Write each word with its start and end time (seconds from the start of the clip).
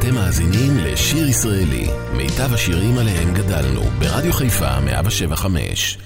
אתם 0.00 0.14
מאזינים 0.14 0.76
לשיר 0.78 1.28
ישראלי, 1.28 1.86
מיטב 2.16 2.54
השירים 2.54 2.98
עליהם 2.98 3.34
גדלנו, 3.34 3.80
ברדיו 3.98 4.32
חיפה 4.32 4.80
175. 4.80 5.98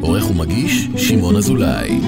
עורך 0.00 0.30
ומגיש, 0.30 0.88
שמעון 0.96 1.36
אזולאי. 1.36 2.00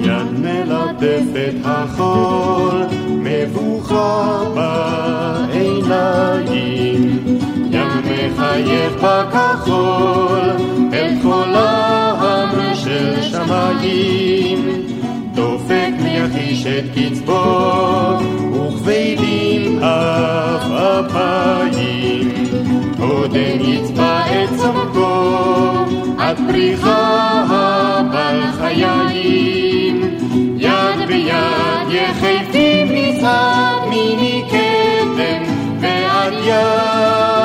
יד 0.00 0.30
מלטפת 0.38 1.54
החול, 1.64 2.82
מבוכה 3.08 4.44
בעיניים, 5.52 6.58
ים 7.70 7.88
מחייך 8.04 8.92
בכחול, 9.02 10.50
אל 10.92 11.14
קולם 11.22 12.50
של 12.74 13.22
שמיים. 13.22 14.75
את 16.66 16.84
קצבו, 16.94 18.18
וכבדים 18.52 19.82
אף 19.82 20.70
אפיים. 20.70 22.34
עוד 23.00 23.34
אין 23.34 23.60
יצבע 23.60 24.20
את 24.26 24.48
צורכו, 24.56 25.38
עד 26.18 26.36
פריחה 26.48 28.02
בלחיים. 28.10 30.00
יד 30.58 31.06
ביד 31.06 31.88
יחפים 31.90 32.88
מצעד 32.90 33.88
מיני 33.88 34.42
קדם 34.50 35.42
ועד 35.80 36.32
ים. 36.32 37.35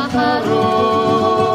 Saharoth. 0.00 1.49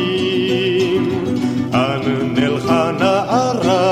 An 1.72 2.02
el 2.42 2.62
hana 2.68 3.20
ara, 3.48 3.84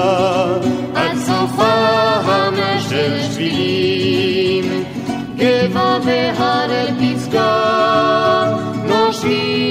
an 0.93 1.17
sofa 1.25 1.75
hana 2.25 2.69
shel 2.87 3.15
noshim. 8.89 9.67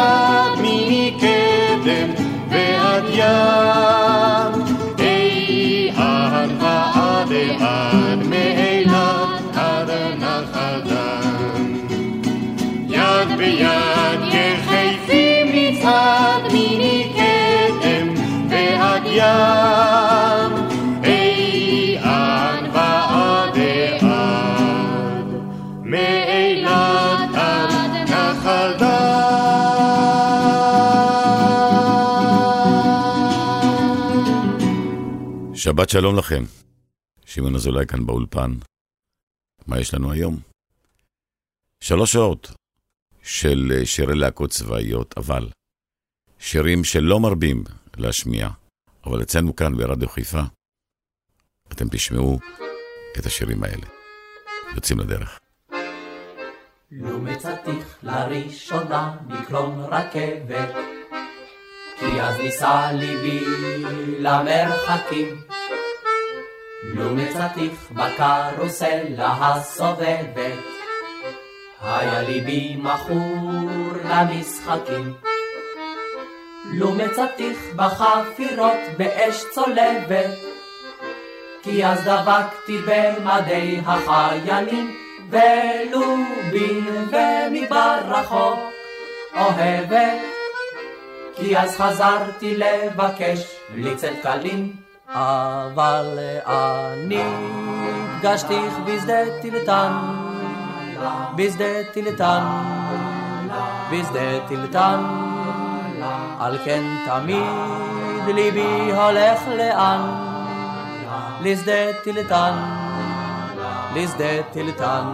יחפים 0.00 0.50
מצעד 0.50 0.60
מיני 0.60 1.14
קדם 1.20 2.24
ועד 2.50 3.04
ים. 3.12 4.62
אי-אן 4.98 6.50
ועד 6.60 7.32
אן, 7.60 8.20
מאילת 8.30 9.56
עד 9.56 9.90
נחל 10.18 10.80
דן. 10.84 11.72
יד 12.88 13.38
ביד 13.38 14.20
יחפים 14.22 15.46
מצעד 15.54 16.52
מיני 16.52 17.12
קדם 17.14 18.14
ועד 18.48 19.06
ים. 19.06 20.19
שבת 35.62 35.88
שלום 35.90 36.18
לכם. 36.18 36.42
שמעון 37.24 37.54
אזולאי 37.54 37.86
כאן 37.86 38.06
באולפן. 38.06 38.50
מה 39.66 39.80
יש 39.80 39.94
לנו 39.94 40.12
היום? 40.12 40.36
שלוש 41.84 42.12
שעות 42.12 42.50
של 43.22 43.72
אה, 43.74 43.86
שירי 43.86 44.14
להקות 44.14 44.50
צבאיות, 44.50 45.14
אבל 45.16 45.48
שירים 46.38 46.84
שלא 46.84 47.20
מרבים 47.20 47.64
להשמיע, 47.96 48.48
אבל 49.06 49.22
אצלנו 49.22 49.56
כאן 49.56 49.76
ברדיו 49.76 50.08
חיפה, 50.08 50.42
אתם 51.72 51.84
תשמעו 51.92 52.38
את 53.18 53.26
השירים 53.26 53.64
האלה. 53.64 53.86
יוצאים 54.74 54.98
לדרך. 54.98 55.38
לו 56.90 57.18
מצאתיך 57.18 57.98
לראשונה 58.02 59.16
מקלון 59.26 59.80
רכבת, 59.80 60.89
כי 62.00 62.20
אז 62.20 62.38
ניסע 62.38 62.92
ליבי 62.92 63.44
למרחקים. 64.18 65.36
לו 66.82 67.14
מצאתיך 67.14 67.90
בקרוסלה 67.90 69.36
הסובבת, 69.40 70.58
היה 71.82 72.22
ליבי 72.22 72.76
מכור 72.76 73.92
למשחקים. 74.04 75.14
לו 76.72 76.92
מצאתיך 76.92 77.58
בחפירות 77.76 78.80
באש 78.98 79.44
צולבת, 79.50 80.38
כי 81.62 81.86
אז 81.86 82.00
דבקתי 82.04 82.78
במדי 82.86 83.80
החיילים, 83.86 84.96
ולו 85.30 86.16
בי 86.50 86.80
ומדבר 87.10 87.98
רחוק 88.08 88.58
אוהבת. 89.34 90.39
כי 91.40 91.58
אז 91.58 91.76
חזרתי 91.76 92.56
לבקש 92.56 93.56
צל 93.96 94.14
קלים, 94.22 94.72
אבל 95.08 96.18
אני 96.46 97.22
פגשתיך 98.20 98.74
בשדה 98.86 99.40
טילטן, 99.42 99.92
בשדה 101.36 101.84
טילטן, 101.92 102.42
בשדה 103.92 104.46
טילטן, 104.48 105.00
על 106.40 106.58
כן 106.64 106.82
תמיד 107.06 108.34
ליבי 108.34 108.92
הולך 108.94 109.40
לאן, 109.48 110.00
לשדה 111.42 111.92
טילטן, 112.04 112.52
לשדה 113.94 114.42
טילטן. 114.52 115.04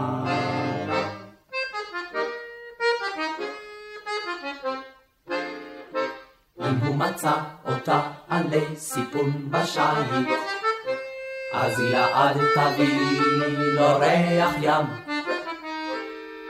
אם 6.97 7.01
הוא 7.01 7.09
מצא 7.09 7.33
אותה 7.69 8.01
עלי 8.29 8.77
סיפון 8.77 9.33
בשיט, 9.51 10.29
אז 11.53 11.81
היא 11.81 11.91
לעד 11.91 12.37
תביא 12.55 13.21
לו 13.51 13.99
ריח 13.99 14.51
ים. 14.61 14.87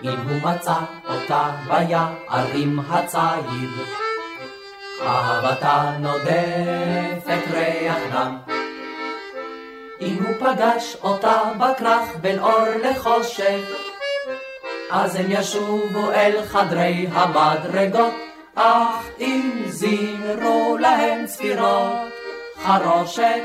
אם 0.03 0.19
הוא 0.29 0.51
מצא 0.51 0.75
אותה 1.09 1.51
ביערים 1.69 2.81
הציד, 2.89 3.71
אהבתה 5.03 5.91
נודפת 6.01 7.43
ריח 7.51 7.99
דם. 8.13 8.37
אם 10.01 10.17
הוא 10.27 10.35
פגש 10.39 10.97
אותה 11.03 11.43
בכרך 11.59 12.17
בין 12.21 12.39
אור 12.39 12.67
לחושך, 12.83 13.61
אז 14.91 15.17
הם 15.17 15.27
ישובו 15.29 16.11
אל 16.11 16.45
חדרי 16.49 17.07
המדרגות, 17.13 18.26
אך 18.59 19.07
אם 19.21 19.63
זימרו 19.69 20.77
להם 20.81 21.27
צפירות 21.27 22.13
חרושת, 22.63 23.43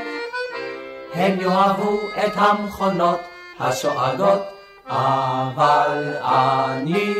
הם 1.14 1.40
יאהבו 1.40 1.98
את 2.26 2.32
המכונות 2.34 3.20
השואגות, 3.60 4.42
אבל 4.86 6.14
אני 6.24 7.14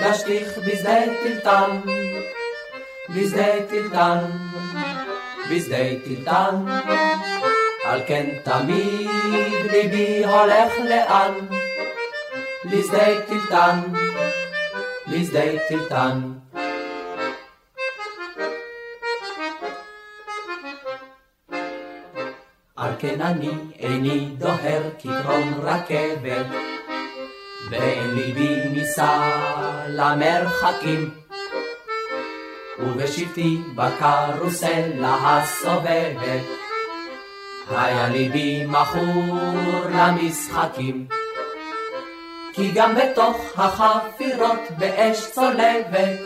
פגשתיך 0.00 0.58
בשדה 0.58 1.00
טלטן, 1.22 1.80
בשדה 3.10 3.66
טלטן, 3.70 4.18
בשדה 5.50 5.84
טלטן, 6.04 6.54
על 7.84 8.00
כן 8.06 8.26
תמיד 8.42 9.10
ליבי 9.72 10.24
הולך 10.24 10.72
לאן, 10.84 11.32
לשדה 12.64 13.20
טלטן, 13.28 13.80
לשדה 15.06 15.58
טלטן. 15.68 16.20
כן 22.98 23.20
אני 23.20 23.50
איני 23.78 24.28
דוהר 24.38 24.82
כקרון 24.98 25.54
רכבת, 25.62 26.46
ואין 27.70 28.14
ליבי 28.14 28.68
נישא 28.68 29.30
למרחקים. 29.88 31.10
ובשבתי 32.78 33.58
בקרוסלה 33.74 35.16
הסובבת, 35.22 36.44
היה 37.70 38.08
ליבי 38.08 38.64
מכור 38.66 39.36
למשחקים. 39.94 41.06
כי 42.52 42.70
גם 42.74 42.94
בתוך 42.94 43.36
החפירות 43.56 44.60
באש 44.78 45.30
צולבת, 45.30 46.18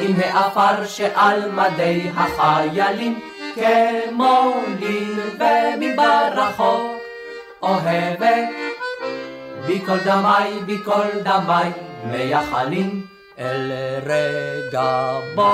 עם 0.00 0.16
העפר 0.20 0.86
שעל 0.86 1.50
מדי 1.50 2.10
החיילים, 2.16 3.20
כמו 3.54 4.54
ליר 4.80 5.30
רחוק 6.34 7.00
אוהבת. 7.62 8.48
בי 9.66 9.80
כל 9.86 9.98
דמי, 10.04 10.60
בי 10.66 10.78
כל 10.84 11.20
דמי, 11.22 11.70
מייחלים 12.04 13.06
אל 13.38 13.72
רגע 14.06 15.12
בו. 15.34 15.52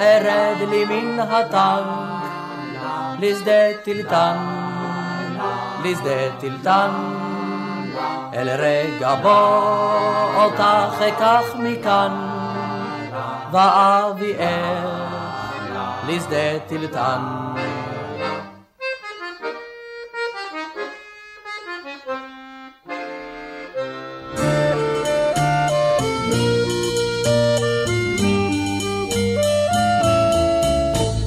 ארד 0.00 0.68
לי 0.68 0.84
מן 0.84 1.20
הטנק 1.20 2.24
לשדה 3.18 3.82
טילטן, 3.84 4.36
לשדה 5.84 6.30
טילטן. 6.40 6.90
אל 8.34 8.48
רגע 8.48 9.14
בו 9.14 9.38
אותך 10.36 11.02
אקח 11.08 11.54
מכאן 11.58 12.28
ואביאך 13.52 15.23
לשדה 16.08 16.58
טילטן. 16.68 17.20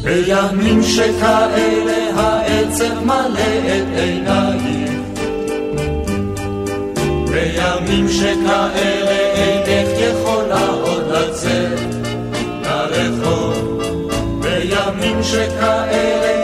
בימים 0.03 0.83
שכאלה 0.83 2.21
העצב 2.21 3.03
מלא 3.06 3.39
את 3.68 3.97
עינייך 3.97 4.91
בימים 7.31 8.09
שכאלה 8.09 9.19
אינך 9.35 9.89
יכולה 10.00 10.68
עוד 10.69 11.03
לצאת 11.12 11.95
לרחוב 12.63 13.66
שכאלה 15.27 16.37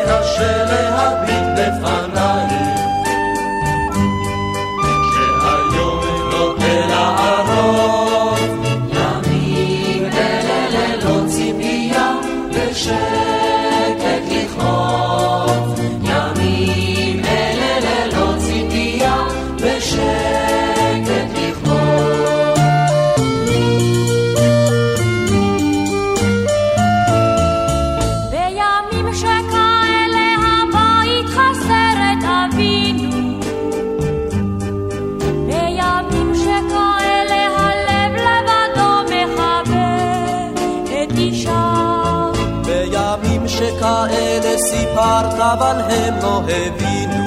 אבל 45.54 45.82
הם 45.90 46.14
לא 46.22 46.42
הבינו 46.42 47.26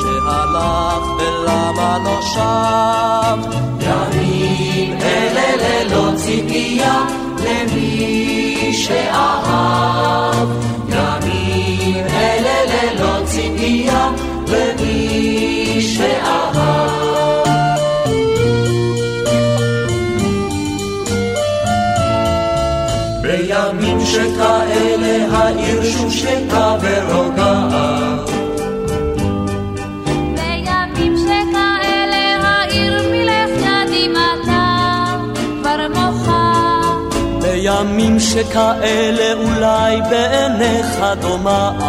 שהלך 0.00 1.04
ולמה 1.18 1.98
לא 2.04 2.22
שם. 2.22 3.40
ימים 3.80 4.98
אלה 5.02 5.56
ללא 5.56 6.16
ציפייה 6.16 7.02
למי 7.44 8.72
שאהב. 8.72 10.48
ימים 10.88 12.04
אלה 12.06 12.58
ללא 12.72 13.24
ציפייה 13.26 14.10
למי 14.48 15.80
שאהב. 15.80 16.40
בימים 23.22 24.00
שכאלה 24.00 24.99
העיר 25.40 25.84
שוב 25.84 26.10
שקטה 26.12 26.76
ורוגעת 26.80 28.30
בימים 30.34 31.16
שכאלה 31.16 32.36
העיר 32.42 33.02
מלך 33.10 33.66
דמעתה 33.90 35.16
כבר 35.62 35.86
מוחה. 35.94 36.80
בימים 37.42 38.20
שכאלה 38.20 39.32
אולי 39.32 40.00
בעיניך 40.10 41.04
דומעת 41.20 41.80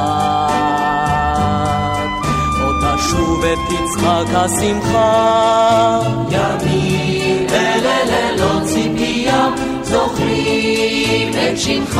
עוד 2.61 2.75
תשוב 2.95 3.43
ותצחק 3.43 4.35
השמחה. 4.35 5.99
ימים 6.29 7.47
אלה 7.53 7.97
ללא 8.05 8.65
ציפייה 8.65 9.49
זוכרים 9.83 11.31
את 11.33 11.57
שמך 11.57 11.99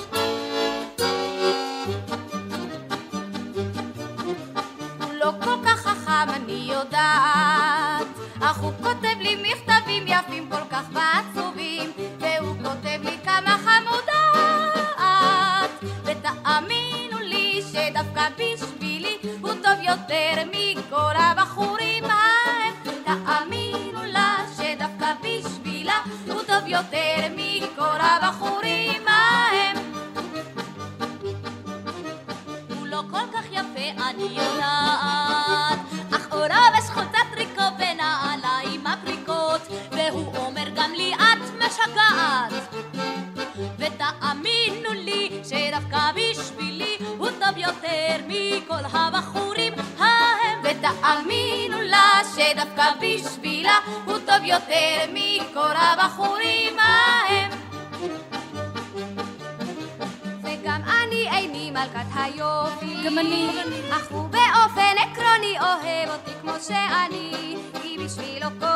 יותר 54.51 55.13
מכל 55.13 55.73
הבחורים 55.75 56.79
ההם. 56.79 57.51
וגם 60.43 60.81
אני 60.83 61.29
איני 61.37 61.71
מלכת 61.71 62.09
היופי. 62.15 63.03
גם 63.05 63.19
אני. 63.19 63.49
אך 63.91 64.11
הוא 64.11 64.29
באופן 64.29 64.95
עקרוני 64.97 65.59
אוהב 65.59 66.09
אותי 66.09 66.31
כמו 66.41 66.53
שאני, 66.67 67.55
כי 67.81 67.97
בשבילו 68.05 68.47
קובע 68.59 68.70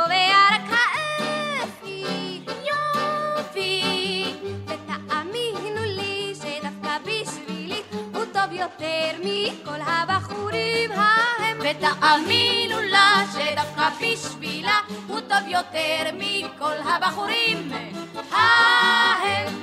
הבחורים 17.25 17.71
ההם. 18.31 19.53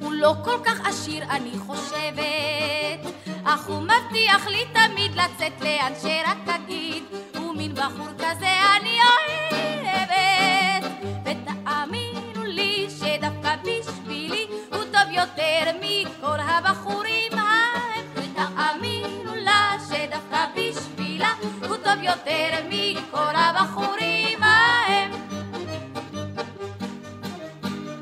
הוא 0.00 0.12
לא 0.12 0.34
כל 0.44 0.58
כך 0.64 0.86
עשיר 0.86 1.24
אני 1.30 1.52
חושבת, 1.58 3.12
אך 3.44 3.66
הוא 3.66 3.82
מבטיח 3.82 4.46
לי 4.46 4.64
תמיד 4.72 5.14
לצאת 5.14 5.60
לאן 5.60 5.92
שרק 6.02 6.48
אגיד, 6.48 7.04
ומין 7.34 7.74
בחור 7.74 8.08
כזה 8.18 8.52
אני 8.76 8.98
אוהבת. 9.52 10.90
ותאמינו 11.24 12.44
לי 12.44 12.86
שדווקא 12.98 13.54
בשבילי 13.62 14.46
הוא 14.72 14.84
טוב 14.92 15.10
יותר 15.10 15.70
מכל 15.80 16.40
הבחורים 16.40 17.32
טוב 21.86 22.02
יותר 22.02 22.48
מכל 22.68 23.34
הבחורים 23.34 24.42
ההם. 24.42 25.10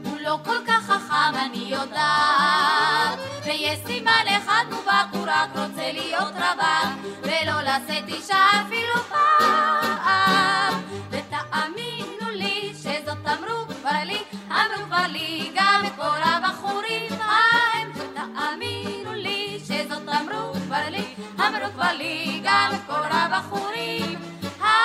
הוא 0.05 0.19
לא 0.21 0.39
כל 0.45 0.57
כך 0.67 0.87
חכם, 0.87 1.39
אני 1.47 1.65
יודעת. 1.69 3.19
ויש 3.45 3.79
סימן 3.87 4.25
אחד 4.39 4.65
מובהק, 4.71 5.07
הוא 5.13 5.25
רק 5.27 5.51
רוצה 5.57 5.93
להיות 5.93 6.33
רווק, 6.35 7.15
ולא 7.23 7.61
לשאת 7.63 8.09
אישה 8.09 8.47
אפילו 8.67 8.95
פעם. 9.09 10.83
ותאמינו 11.11 12.31
לי 12.33 12.73
שזאת 12.75 13.27
אמרו 13.27 13.67
כבר 13.81 14.03
לי, 14.05 14.19
אמרו 14.49 14.87
כבר 14.87 15.07
לי 15.09 15.51
גם 15.55 15.83
כל 15.97 16.21
הבחורים 16.25 17.04
אמרו 21.65 21.73
כבר 21.73 21.93
לי 21.99 22.41
גם 22.45 22.71
כל 22.87 23.09
הבחורים 23.11 24.19
ההם. 24.61 24.85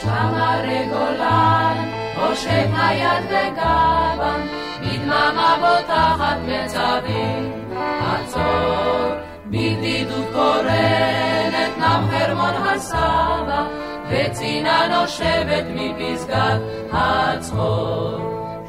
שם 0.00 0.34
הרי 0.34 0.86
גולן, 0.86 1.88
הושט 2.16 2.70
היד 2.76 3.24
בגבם, 3.26 4.40
בדממה 4.80 5.56
בוטחת 5.60 6.36
מצבים. 6.48 7.52
עצור, 8.00 9.10
בבדידות 9.46 10.26
קורנת, 10.32 11.78
נם 11.78 12.02
חרמון 12.10 12.54
הסבא, 12.54 13.66
וצינה 14.12 14.86
נושבת 14.88 15.64
מפסגת 15.74 16.60
הצחור. 16.92 18.18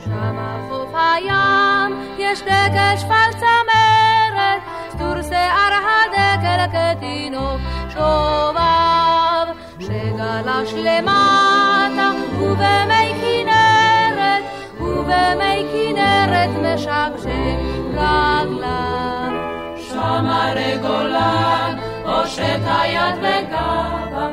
שם 0.06 0.38
חוף 0.70 0.96
הים 0.96 2.04
יש 2.18 2.42
דגל 2.42 2.98
שפל 2.98 3.32
צמרת, 3.32 4.62
סטור 4.90 5.22
שיער 5.22 5.74
הדגל 5.86 6.66
כתינוק 6.72 7.62
שובב, 7.90 9.48
שגלש 9.80 10.74
למטה 10.74 12.12
ובמי 12.40 13.14
כנרת, 13.22 14.44
ובמי 14.80 15.66
כנרת 15.74 16.50
משקשק 16.62 17.58
רגליו. 17.94 19.32
שם 19.78 20.26
הרי 20.26 20.78
גולן, 20.82 21.78
הושט 22.06 22.62
היד 22.66 23.16
בגבם, 23.16 24.32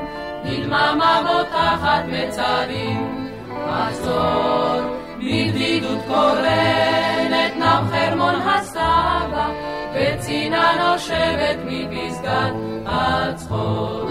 בדממה 0.51 1.21
בוטחת 1.23 2.03
מצבים. 2.07 3.31
עצור, 3.69 4.81
בבדידות 5.19 5.99
קורנת, 6.09 7.57
נם 7.57 7.85
חרמון 7.91 8.35
הסבא, 8.35 9.49
וצינה 9.95 10.73
נושבת 10.81 11.57
מפסגת 11.67 12.53
הצחור. 12.87 14.11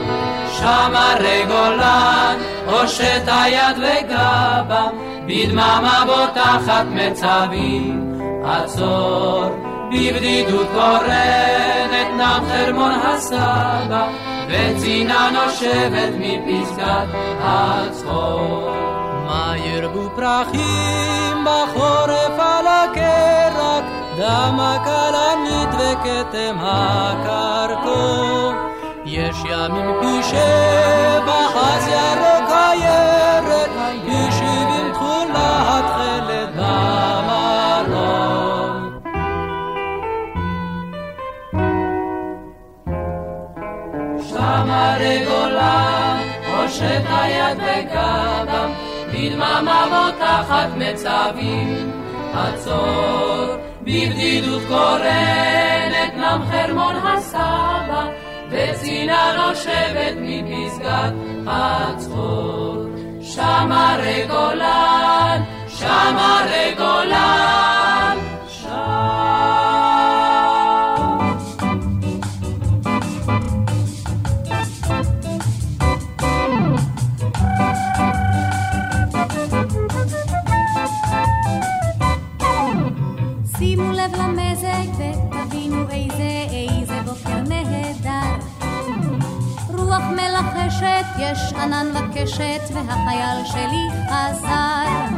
שם 0.60 0.92
הרי 0.94 1.46
גולן, 1.48 2.36
הושט 2.66 3.28
היד 3.28 3.78
וגבם, 3.78 4.98
בדממה 5.28 6.04
בוטחת 6.06 6.86
מצבים. 6.90 8.20
עצור, 8.46 9.69
בבדידות 9.90 10.68
קורנת, 10.74 12.08
נם 12.18 12.42
חרמון 12.50 12.92
הסבא, 12.92 14.08
וצינה 14.48 15.30
נושבת 15.34 16.14
מפסגת 16.20 17.08
הצחור. 17.42 18.72
מה 19.26 19.54
ירבו 19.58 20.10
פרחים 20.16 21.46
בחורף 21.46 22.40
על 22.40 22.68
הקרק, 22.68 23.84
דמה 24.18 24.78
כלנית 24.86 25.70
וכתם 25.74 26.56
הקרקור. 26.62 28.54
יש 29.06 29.36
ימים 29.46 29.92
פי 30.02 30.24
שבע, 30.24 31.40
אז 31.56 31.88
ירוק 31.88 32.50
הירק, 32.52 33.70
פי 34.06 34.32
שבעים 34.32 34.94
תכולה 34.94 35.80
התכלת 35.80 36.39
גולן, 45.28 46.18
הושט 46.48 47.06
היד 47.10 47.58
בגבם, 47.58 48.72
בדממה 49.14 49.86
בוטחת 49.90 50.70
מצבים. 50.76 51.92
עצור, 52.34 53.56
בבדידות 53.82 54.62
קורנת, 54.68 56.14
נם 56.18 56.42
חרמון 56.52 56.96
הסבא, 56.96 58.08
וצינה 58.50 59.34
נושבת 59.38 60.14
מפסגת 60.18 61.14
הצחור. 61.48 62.76
שם 63.22 63.72
הרי 63.72 64.26
גולן, 64.28 65.42
שם 65.68 66.18
רוח 90.00 90.12
מלחשת, 90.12 91.06
יש 91.18 91.54
ענן 91.54 91.88
בקשת 91.94 92.62
והחייל 92.74 93.46
שלי 93.46 93.88
חזר. 94.10 95.16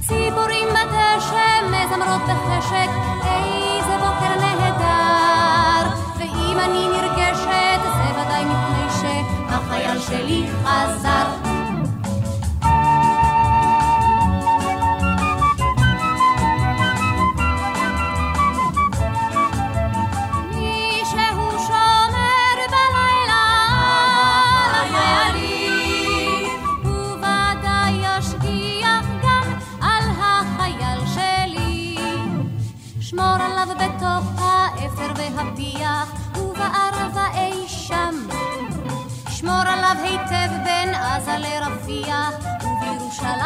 ציפורים 0.00 0.68
בדשא 0.68 1.48
מזמרות 1.66 2.22
בחשק, 2.22 2.90
איזה 3.24 3.96
בוקר 3.98 4.40
נהדר. 4.40 5.90
ואם 6.18 6.58
אני 6.58 6.86
נרגשת, 6.88 7.80
זה 7.96 8.20
ודאי 8.20 8.44
מפני 8.44 8.86
שהחייל 9.00 9.98
שלי 10.00 10.46
חזר. 10.64 11.15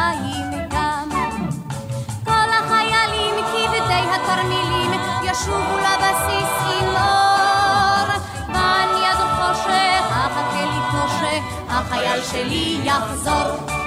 ובירושלים 0.01 0.69
גם. 0.69 1.09
כל 2.25 2.49
החיילים 2.59 3.35
כבדי 3.45 4.03
התרמילים 4.13 4.91
ישובו 5.23 5.77
לבסיס 5.77 6.81
עם 6.81 6.87
אור. 6.87 8.07
בן 8.47 8.87
יד 9.03 9.17
חושך, 9.17 10.05
אחכה 10.09 10.65
לי 10.65 10.81
חושך, 10.91 11.43
החייל 11.69 12.21
שלי 12.31 12.79
יחזור. 12.83 13.80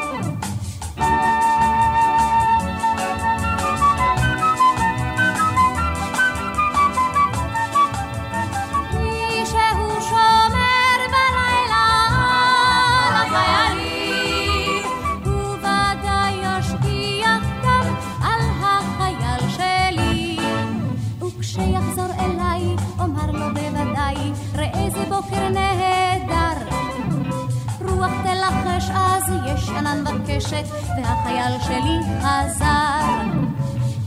והחייל 31.44 31.60
שלי 31.62 31.98
חזר. 32.20 33.04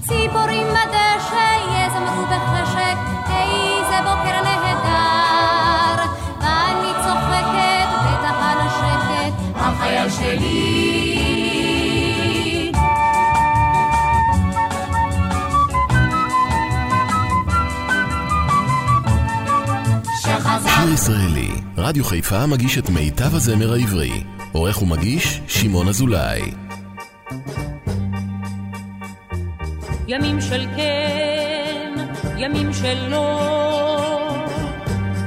ציפורים 0.01 0.67
בדשא 0.67 1.47
יזמרו 1.73 2.25
בחשק, 2.25 2.97
איזה 3.29 3.97
בוקר 4.03 4.41
נהדר. 4.43 6.03
ואני 6.41 6.91
צוחקת 7.03 7.89
בטח 8.05 8.39
נשקת, 8.65 9.33
החייל 9.55 10.09
שלי 10.09 10.97
ישראלי, 20.93 21.49
רדיו 21.77 22.03
חיפה 22.03 22.45
מגיש 22.45 22.77
את 22.77 22.89
מיטב 22.89 23.35
הזמר 23.35 23.73
העברי. 23.73 24.23
עורך 24.51 24.81
ומגיש, 24.81 25.41
שמעון 25.47 25.87
אזולאי. 25.87 26.66
ימים 30.09 30.41
של 30.41 30.65
כן, 30.75 31.93
ימים 32.37 32.73
של 32.73 33.09
לא, 33.09 34.45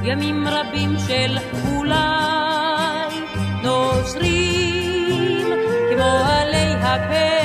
ימים 0.03 0.47
רבים 0.47 0.95
של 1.07 1.37
אולי, 1.67 3.15
נושרים 3.63 5.47
כמו 5.91 6.03
עלי 6.03 6.73
הפרח 6.73 7.40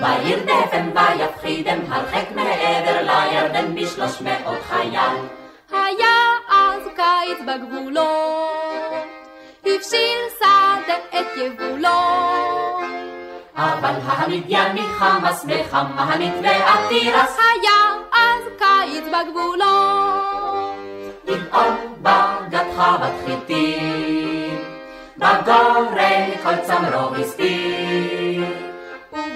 וירדפם 0.00 0.90
ויפחידם 0.94 1.78
הרחק 1.88 2.24
מעבר 2.34 3.02
לירדן 3.02 3.74
בשלוש 3.74 4.20
מאות 4.20 4.58
חייל. 4.68 5.16
היה 5.72 6.16
אז 6.48 6.82
קיץ 6.96 7.38
בגבולות, 7.46 8.92
הבשיל 9.64 10.20
שדה 10.38 10.96
את 11.20 11.36
יבולו. 11.36 11.88
אבל 13.56 13.94
המדייני 14.06 14.82
חמאס 14.98 15.46
וחמנית 15.48 16.34
ועתירס 16.42 17.38
היה 17.38 17.80
אז 18.12 18.44
קיץ 18.58 19.04
בגבולות. 19.04 20.00
גדעון 21.26 21.76
בגד 22.02 22.64
חוות 22.76 23.12
חיטים, 23.26 24.58
בגורן 25.18 26.30
כל 26.42 26.56
צמרו 26.62 27.14
הסתיר. 27.14 27.89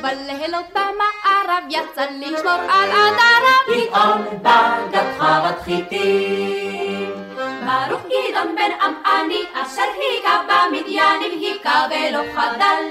ובלילות 0.04 0.64
במערב 0.70 1.64
יצא 1.68 2.06
לשמור 2.10 2.60
על 2.68 2.90
עדריו. 2.90 3.88
גדעון 3.88 4.38
בגד 4.42 5.04
חוות 5.18 5.62
חיטים. 5.64 7.12
ברוך 7.36 8.02
גדעון 8.02 8.54
בן 8.56 8.70
עמעני 8.80 9.42
אשר 9.54 9.82
היכה 10.00 10.42
במדיינים 10.48 11.38
היכה 11.40 11.86
ולא 11.90 12.22
חדל. 12.34 12.84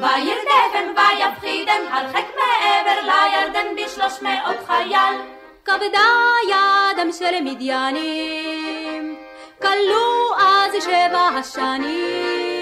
וירדפם 0.00 0.88
ויפחידם 0.96 1.82
הרחק 1.92 2.24
מעבר 2.36 3.00
לירדן 3.02 3.66
בשלוש 3.76 4.22
מאות 4.22 4.56
חייל. 4.66 5.16
כבדה 5.64 6.08
ידם 6.48 7.12
של 7.12 7.40
מדיינים, 7.44 9.16
כלו 9.62 10.34
אז 10.38 10.84
שבע 10.84 11.28
השנים. 11.38 12.59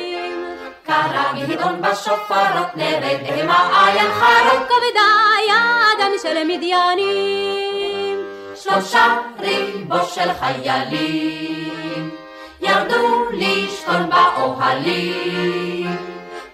גדעון 1.49 1.83
בשופרות. 1.83 2.69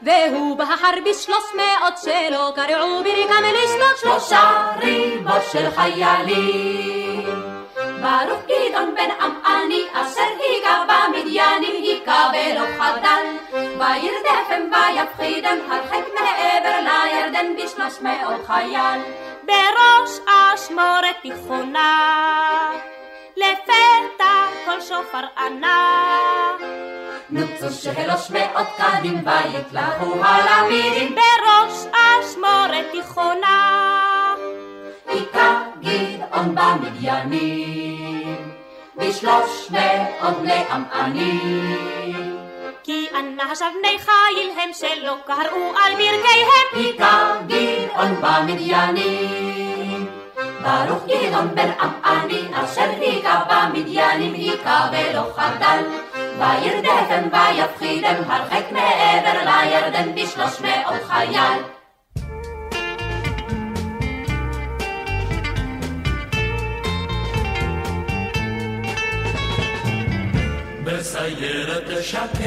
והוא 0.03 0.57
בהר 0.57 0.94
בשלוש 1.07 1.44
מאות 1.57 1.99
שלו 1.99 2.55
קרעו 2.55 3.03
בריקם 3.05 3.42
לשלוש 3.44 4.01
שלושה 4.01 4.73
ריבו 4.81 5.33
של 5.53 5.70
חיילים. 5.70 7.54
ברוך 7.74 8.42
גדעון 8.44 8.94
בן 8.94 9.10
עמעני 9.20 9.82
אשר 9.92 10.22
היכה 10.40 10.84
במדיינים 10.88 11.82
היכה 11.82 12.30
ולא 12.32 12.66
חדל. 12.78 13.26
וירדפם 13.52 14.62
ויפחידם 14.72 15.58
הרחק 15.70 16.04
מעבר 16.14 16.76
לירדן 16.80 17.46
בשלוש 17.56 18.00
מאות 18.00 18.46
חייל. 18.46 19.00
בראש 19.44 20.10
אשמורת 20.26 21.16
תיכונה, 21.22 22.70
לפתע 23.37 24.46
כל 24.64 24.80
שופר 24.80 25.26
ענה. 25.38 26.50
נוצו 27.30 27.70
שלוש 27.70 28.30
מאות 28.30 28.66
קדים 28.76 29.22
ויתלהו 29.24 30.24
הלמידים. 30.24 31.14
בראש 31.14 31.87
אשמורת 31.92 32.84
תיכונה, 32.92 33.84
היכה 35.07 35.62
גדעון 35.81 36.55
במדיינים, 36.55 38.51
בשלוש 38.97 39.71
מאות 39.71 40.37
בני 40.40 40.64
עמענים. 40.71 42.37
כי 42.83 43.07
אנשיו 43.19 43.69
בני 43.79 43.99
חיל 43.99 44.51
הם 44.62 44.71
שלא 44.73 45.17
קראו 45.27 45.73
על 45.85 45.93
ברכיהם. 45.93 46.69
היכה 46.73 47.35
גדעון 47.47 48.14
במדיינים, 48.21 50.07
ברוך 50.62 51.03
גדעון 51.07 51.55
בן 51.55 51.71
עמעני, 51.81 52.43
אשר 52.53 52.90
היכה 53.01 53.43
במדיינים, 53.49 54.33
היכה 54.33 54.88
ולא 54.93 55.23
חדל. 55.37 55.83
וירדפם 56.38 57.29
ויפחידם 57.33 58.23
הרחק 58.27 58.73
מעבר 58.73 59.38
לירדן 59.45 60.14
בשלוש 60.14 60.61
מאות 60.61 61.03
חייל. 61.09 61.62
בסיירת 71.05 72.03
שקד, 72.03 72.45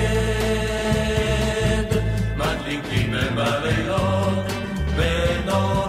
מדליקים 2.38 3.16
בלילות, 3.36 4.46
ונורא 4.96 5.87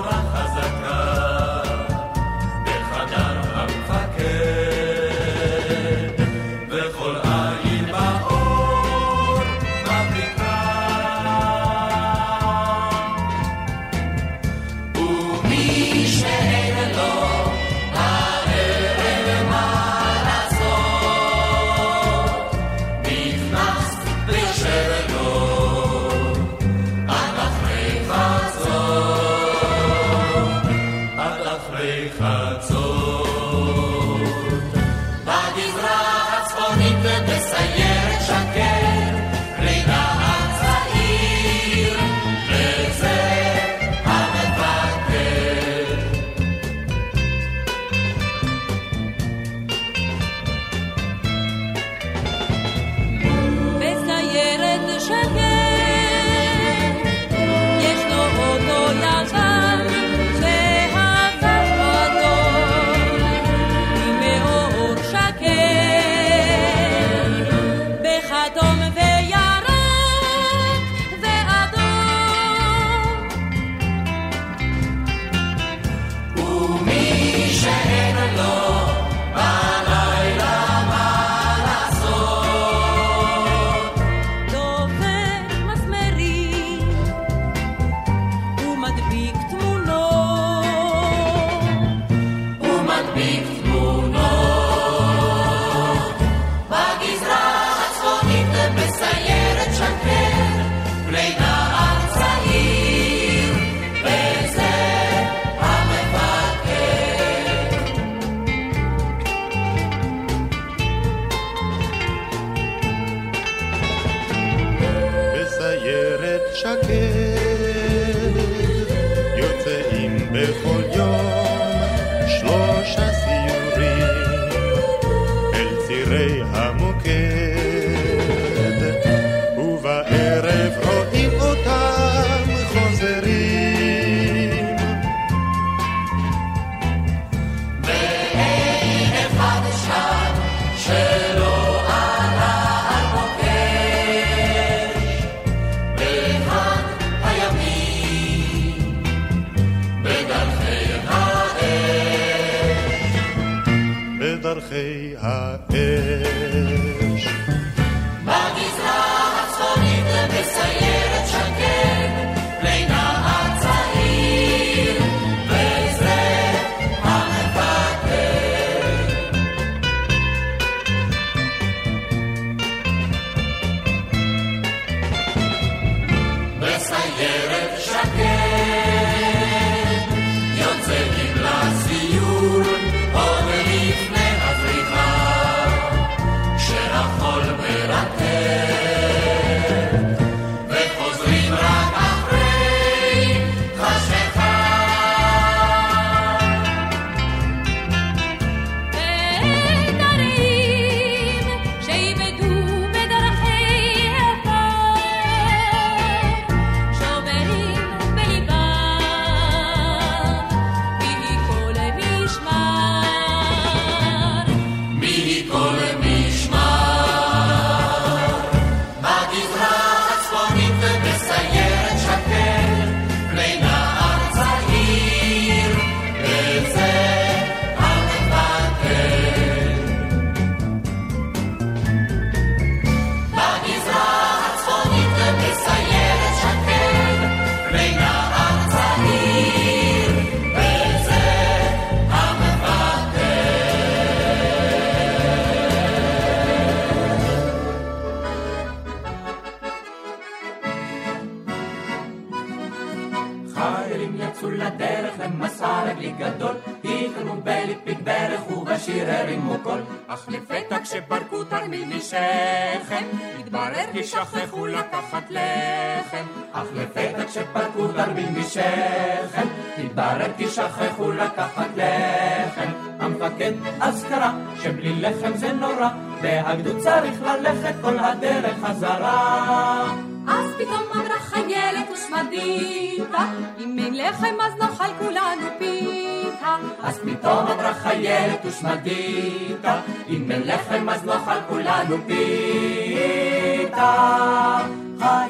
תרמיל 268.59 269.25
משכם, 269.25 269.49
התברר 269.79 270.33
כי 270.37 270.49
שכחו 270.49 271.12
לקחת 271.12 271.66
לחם. 271.77 272.71
המפקד 273.01 273.53
אז 273.81 274.05
קרא 274.09 274.31
שבלי 274.62 275.01
לחם 275.01 275.37
זה 275.37 275.53
נורא, 275.53 275.88
והגדוד 276.23 276.79
צריך 276.79 277.23
ללכת 277.23 277.75
כל 277.81 277.99
הדרך 277.99 278.57
חזרה. 278.64 279.85
אז 280.29 280.51
פתאום 280.59 280.83
אמרה 280.94 281.18
חיילת 281.21 281.90
ושמדיתה, 281.92 283.25
אם 283.59 283.79
אין 283.79 283.97
לחם 283.97 284.40
אז 284.40 284.55
נאכל 284.59 284.94
כולנו 284.99 285.47
פיתה. 285.59 286.57
אז 286.83 286.99
פתאום 286.99 287.47
אמרה 287.47 287.75
חיילת 287.75 288.44
ושמדיתה, 288.44 289.81
אם 290.09 290.31
אין 290.31 290.42
לחם 290.44 290.88
אז 290.88 291.05
נאכל 291.05 291.40
כולנו 291.49 291.97
פיתה. 292.07 293.88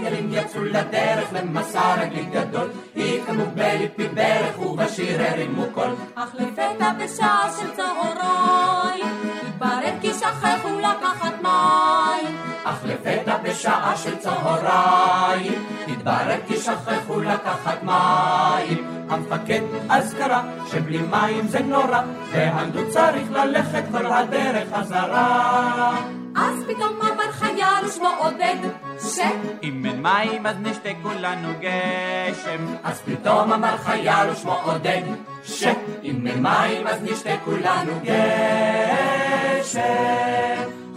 חיילים 0.08 0.32
יצאו 0.32 0.64
לדרך 0.64 1.32
למסע 1.32 1.94
רגלי 1.94 2.24
גדול, 2.24 2.68
התקדמו 2.96 3.44
בליפי 3.54 4.08
ברך 4.08 4.58
ובשיר 4.58 5.22
הרימו 5.22 5.64
קול. 5.74 5.94
אך 6.14 6.34
לפתע 6.34 6.92
בשעה 6.92 7.50
של 7.60 7.70
צהריים, 7.76 9.06
התברר 9.46 9.94
כי 10.00 10.14
שכחו 10.14 10.78
לקחת 10.78 11.34
מים. 11.42 12.36
אך 12.64 12.84
לפתע 12.84 13.27
בשעה 13.42 13.96
של 13.96 14.16
צהריים, 14.16 15.64
התברר 15.88 16.38
כי 16.46 16.57
שכחו 16.57 17.20
לקחת 17.20 17.83
מים. 17.83 18.98
המפקד 19.11 19.61
אז 19.88 20.14
קרא 20.14 20.42
שבלי 20.70 20.98
מים 20.98 21.48
זה 21.48 21.59
נורא, 21.61 22.03
והגדוד 22.31 22.88
צריך 22.88 23.31
ללכת 23.31 23.83
כל 23.92 24.07
הדרך 24.07 24.68
חזרה. 24.74 25.96
אז 26.37 26.64
פתאום 26.66 27.01
אמר 27.01 27.33
חייל 27.33 27.85
ושמו 27.87 28.09
עודד, 28.18 28.57
ש... 29.01 29.18
אם 29.62 29.87
אין 29.87 30.03
מים 30.03 30.46
אז 30.46 30.57
נשתה 30.61 30.88
כולנו 31.03 31.48
גשם. 31.61 32.66
אז 32.85 33.01
פתאום 33.01 33.53
אמר 33.53 33.77
חייל 33.77 34.31
ושמו 34.31 34.57
עודד, 34.62 35.03
שאם 35.42 36.27
אין 36.27 36.42
מים 36.42 36.87
אז 36.87 37.03
נשתה 37.03 37.31
כולנו 37.44 37.92
גשם. 38.03 39.79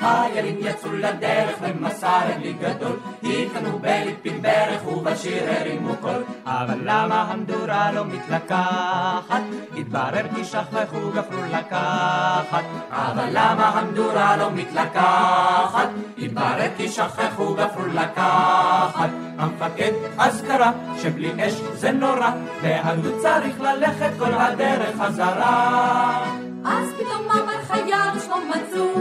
חיילים 0.01 0.55
יצאו 0.59 0.91
לדרך 0.91 1.55
למסע 1.61 2.19
רגלי 2.27 2.53
גדול, 2.53 2.99
התקנו 3.23 3.79
בליפיק 3.79 4.33
ברך 4.41 4.87
ובשיר 4.87 5.43
הרימו 5.47 5.95
קול. 6.01 6.23
אבל 6.45 6.79
למה 6.83 7.21
המדורה 7.21 7.91
לא 7.91 8.05
מתלקחת? 8.05 9.41
התברר 9.77 10.25
כי 10.35 10.45
שכחו 10.45 11.11
גפרור 11.15 11.45
לקחת. 11.51 12.63
אבל 12.91 13.29
למה 13.31 13.69
המדורה 13.69 14.37
לא 14.37 14.51
מתלקחת? 14.51 15.89
התברר 16.17 16.69
כי 16.77 16.87
שכחו 16.89 17.53
גפרור 17.53 17.87
לקחת. 17.87 19.09
המפקד 19.37 19.91
אז 20.17 20.41
קרא 20.47 20.71
שבלי 21.01 21.31
אש 21.47 21.53
זה 21.73 21.91
נורא, 21.91 22.31
והגדוד 22.61 23.13
צריך 23.21 23.61
ללכת 23.61 24.09
כל 24.19 24.33
הדרך 24.33 24.95
חזרה. 25.01 26.25
אז 26.65 26.87
פתאום 26.97 27.31
אמר 27.31 27.61
חייל 27.67 28.17
ושמו 28.17 28.35
מצור, 28.49 29.00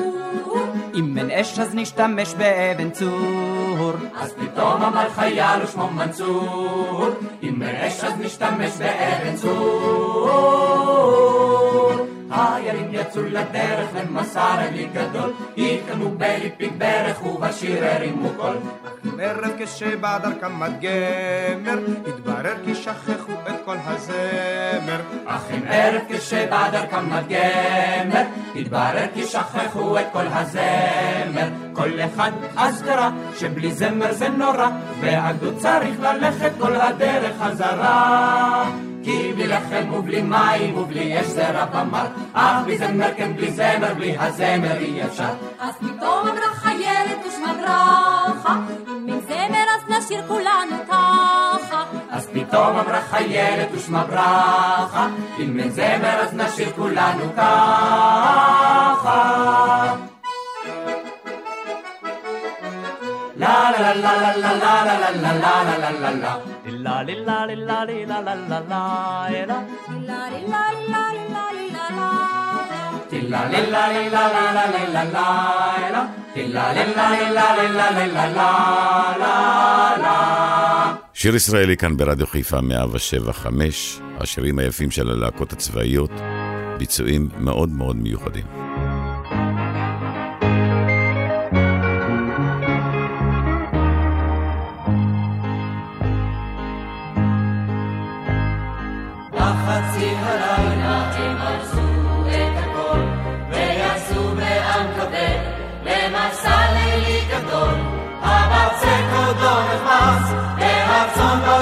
אם 1.00 1.18
אין 1.18 1.30
אש 1.30 1.58
אז 1.58 1.74
נשתמש 1.74 2.34
באבן 2.34 2.90
צור. 2.90 3.92
אז 4.14 4.32
פתאום 4.32 4.82
אמר 4.82 5.10
חייל 5.10 5.62
ושמו 5.64 5.90
מנצור, 5.90 7.08
אם 7.42 7.62
אין 7.62 7.76
אש 7.76 8.04
אז 8.04 8.12
נשתמש 8.20 8.70
באבן 8.78 9.36
צור. 9.36 10.80
חיילים 12.34 12.88
יצאו 12.92 13.22
לדרך 13.22 13.88
למסע 13.94 14.54
רגלי 14.54 14.88
גדול, 14.92 15.32
התקדמו 15.58 16.10
בליפיק 16.10 16.72
ברך 16.78 17.26
ובשיר 17.26 17.84
הרימו 17.84 18.28
קול. 18.36 18.56
ערב 19.20 19.50
כשבא 19.58 20.18
דרכם 20.18 20.62
עד 20.62 20.72
גמר, 20.80 21.78
התברר 22.06 22.54
כי 22.64 22.74
שכחו 22.74 23.32
את 23.48 23.54
כל 23.64 23.76
הזמר. 23.84 25.00
אך 25.26 25.42
עם 25.50 25.62
ערב 25.68 26.00
כשבא 26.08 26.70
דרכם 26.70 27.12
עד 27.12 27.24
גמר, 27.28 28.22
התברר 28.56 29.06
כי 29.14 29.22
שכחו 29.26 29.98
את 29.98 30.06
כל 30.12 30.26
הזמר. 30.30 31.48
כל 31.72 32.00
אחד 32.00 32.30
אז 32.56 32.82
קרא 32.82 33.10
שבלי 33.38 33.72
זמר 33.72 34.12
זה 34.12 34.28
נורא, 34.28 34.68
והגדוד 35.00 35.56
צריך 35.58 36.00
ללכת 36.00 36.50
כל 36.58 36.76
הדרך 36.76 37.32
חזרה. 37.42 38.89
כי 39.04 39.32
בלי 39.32 39.46
לחם 39.46 39.94
ובלי 39.94 40.22
מים 40.22 40.78
ובלי 40.78 41.20
אש 41.20 41.26
זה 41.26 41.50
רב 41.50 41.76
אמר, 41.76 42.06
אך 42.32 42.64
בלי 42.64 42.78
זמר 42.78 43.14
כן 43.16 43.36
בלי 43.36 43.52
זמר, 43.52 43.94
בלי 43.94 44.16
הזמר 44.18 44.76
אי 44.76 45.04
אפשר. 45.04 45.32
אז 45.60 45.74
פתאום 45.74 46.28
אמרה 46.28 46.54
חיילת 46.54 47.18
ושמה 47.26 47.52
ברכה, 47.54 48.56
אם 48.88 49.08
אין 49.08 49.20
זמר 49.20 49.64
אז 49.74 49.82
נשיר 49.88 50.22
כולנו 50.28 50.76
ככה. 50.88 51.84
אז 52.10 52.28
פתאום 52.32 52.78
אמרה 52.78 53.00
חיילת 53.00 53.68
ושמה 53.72 54.04
ברכה, 54.04 55.08
אם 55.38 55.60
אין 55.60 55.70
זמר 55.70 56.20
אז 56.20 56.34
נשיר 56.34 56.72
כולנו 56.76 57.32
ככה. 57.36 58.60
לה 63.36 63.70
לה 63.70 63.94
לה 63.94 64.36
לה 64.36 64.36
לה 64.36 64.84
לה 64.84 64.84
לה 64.84 65.10
לה 65.10 65.32
לה 65.32 65.78
לה 65.78 65.90
לה 65.90 66.10
לה 66.10 66.49
La 66.66 67.02
la 67.02 67.14
la 67.26 67.46
la 67.46 67.54
la 67.54 67.84
la 67.84 68.24
la 68.34 68.60
la 68.60 68.60
la 68.68 69.20
שיר 81.14 81.36
ישראלי 81.36 81.76
כאן 81.76 81.96
ברדיו 81.96 82.26
חיפה 82.26 82.58
107.5, 82.58 83.46
השירים 84.18 84.58
היפים 84.58 84.90
של 84.90 85.10
הלהקות 85.10 85.52
הצבאיות, 85.52 86.10
ביצועים 86.78 87.28
מאוד 87.38 87.68
מאוד 87.68 87.96
מיוחדים. 87.96 88.69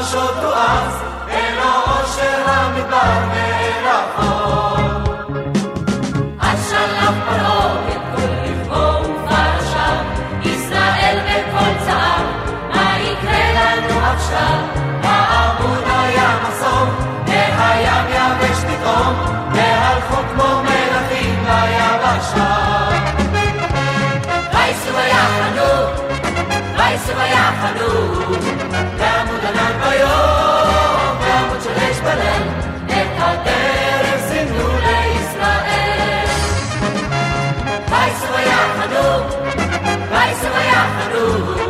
נפשות 0.09 0.35
תועז, 0.41 1.03
אינו 1.29 1.71
אושר 1.87 2.43
המדבר 2.47 3.21
מרחוב. 3.85 4.81
אז 6.41 6.71
שלח 6.71 7.15
פרעה 7.29 7.75
את 7.89 8.01
כל 8.15 8.33
לבו 8.45 9.03
וכבר 9.05 9.61
שם, 9.73 10.05
ישראל 10.43 11.19
וכל 11.25 11.85
צער, 11.87 12.25
מה 12.75 12.99
יקרה 12.99 13.53
לנו 13.55 14.07
עכשיו? 14.07 14.59
העמוד 15.03 15.85
היה 15.87 16.39
מחסום, 16.43 16.89
והים 17.27 18.07
יבש 18.09 18.59
פתאום, 18.59 19.15
והלכו 19.53 20.23
כמו 20.35 20.63
מלכים 20.63 21.45
ביבשה. 21.45 22.55
ויסו 24.53 24.91
ויחנו, 24.95 25.71
ויסו 26.77 27.13
ויחנו 27.17 28.28
Ooh. 41.21 41.68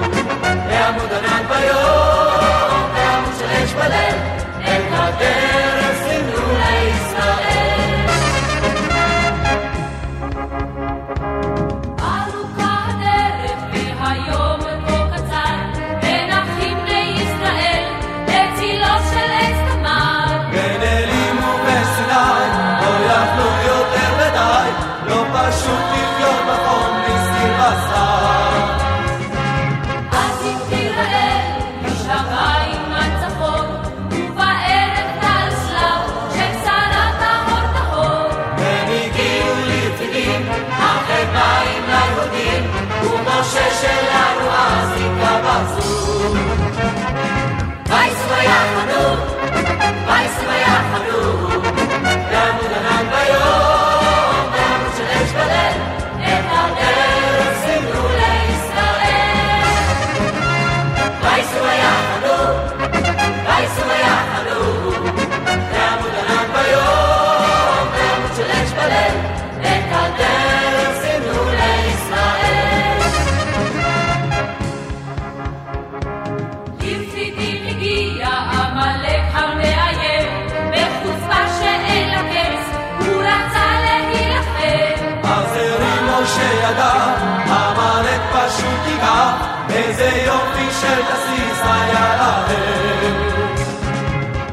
שתסיס 90.80 91.60
היה 91.62 92.16
להם. 92.16 93.14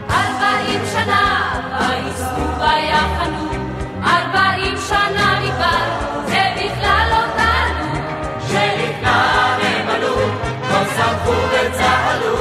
ארבעים 0.09 0.81
שנה 0.93 1.25
ויסעו 1.79 2.45
ויחנו, 2.59 3.47
ארבעים 4.03 4.77
שנה 4.87 5.39
מכבר, 5.43 5.85
זה 6.27 6.41
בכלל 6.55 7.07
לא 7.11 7.23
תענו. 7.37 7.91
שלפנם 8.47 9.59
הם 9.61 9.87
עלו, 9.89 10.15
כל 10.69 10.85
שמחו 10.95 11.31
וצהלו, 11.51 12.37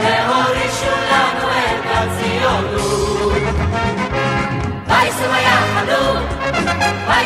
והורישו 0.00 0.94
לנו 1.10 1.48
את 1.50 1.84
הציונות. 1.94 3.32
ויסעו 4.88 5.30
ויחנו, 5.32 6.02
ויסעו 7.08 7.23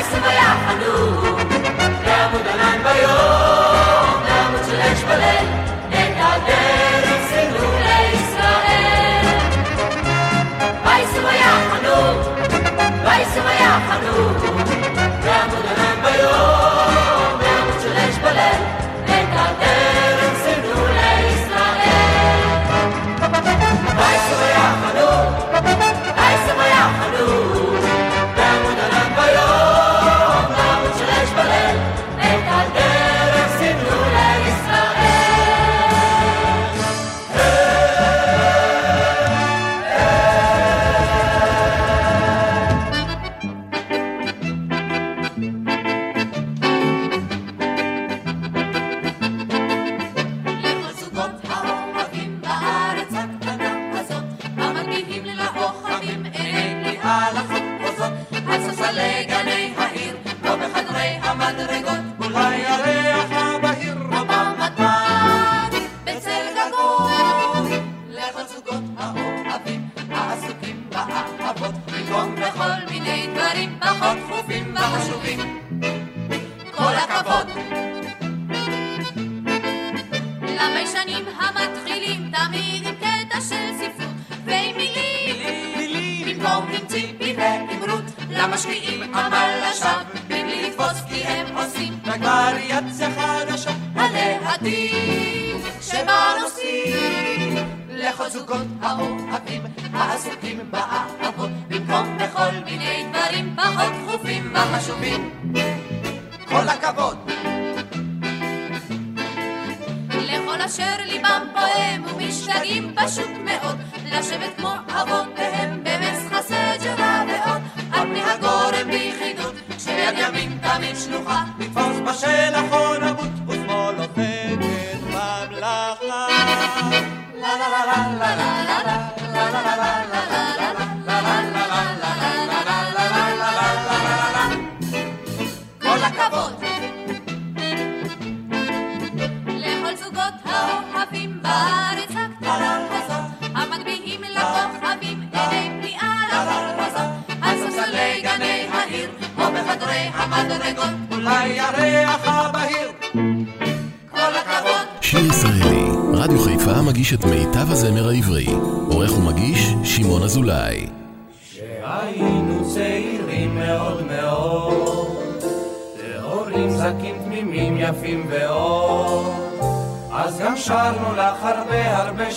la 127.98 128.16
la 128.16 128.36
la. 128.36 128.57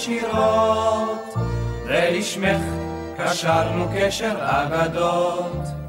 שירות, 0.02 1.34
ולשמך 1.86 2.62
קשרנו 3.18 3.86
קשר 3.96 4.34
אגדות. 4.40 5.81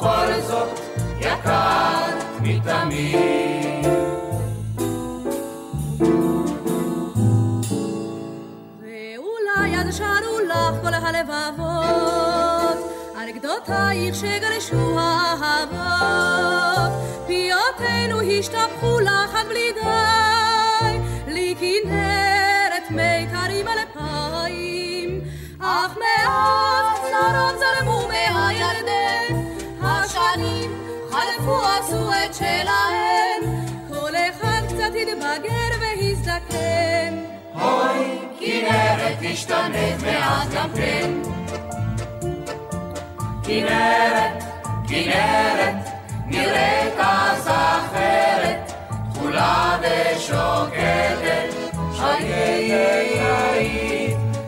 ובכל 0.00 0.40
זאת 0.46 0.80
יקרת 1.20 2.24
מתמיד. 2.40 3.86
ואולי 8.80 9.76
אז 9.80 9.96
שרו 9.96 10.40
לך 10.48 10.74
כל 10.82 10.94
הלבבות, 10.94 12.78
אנקדותייך 13.22 14.14
שגרשו 14.14 14.98
האהבות, 14.98 16.92
פיותינו 17.26 18.20
השתפכו 18.20 19.00
לך 19.00 19.34
עד 19.34 19.46
בלי 19.48 19.72
די, 19.72 20.98
לי 21.32 21.54
כנרת 21.60 22.90
מיתרים 22.90 23.68
על 23.68 23.78
אפיים, 23.78 25.20
אך 25.60 25.96
מאז 25.96 27.00
צרות 27.00 27.58
זרמו 27.58 27.99
חלפו 31.40 31.60
עשו 31.64 32.12
את 32.12 32.34
שלהן, 32.34 33.40
כל 33.88 34.12
אחד 34.16 34.62
קצת 34.66 34.92
התבגר 35.02 35.70
והזדקן. 35.80 37.14
אוי, 37.54 38.18
כנרת 38.40 39.18
השתנית 39.32 40.02
מאז 40.02 40.54
גם 40.54 40.70
כן. 40.74 41.10
כנרת, 43.42 44.44
כנרת, 44.88 45.74
נראית 46.26 46.94
אז 46.98 47.48
אחרת, 47.48 48.72
כחולה 49.14 49.78
ושוקדת, 49.82 51.54
חיי 51.96 52.76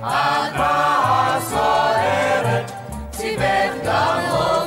אתה 0.01 1.39
סוערת, 1.49 2.73
ציווך 3.11 3.75
גם 3.85 4.21
עופרת, 4.31 4.62